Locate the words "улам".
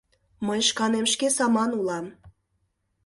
1.79-2.05